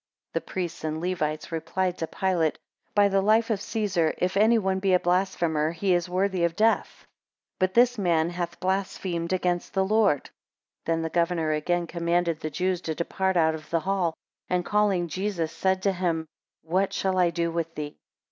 [0.31, 2.57] 7 The priests and Levites replied to Pilate,
[2.95, 6.55] By the life of Caesar, if any one be a blasphemer, he is worthy of
[6.55, 7.05] death;
[7.59, 10.21] but this man hath blasphemed against the Lord.
[10.25, 10.31] 8
[10.85, 14.15] Then the governor again commanded the Jews to depart out of the hall;
[14.49, 16.25] and calling Jesus, said to him,
[16.63, 17.99] What shall I do with thee?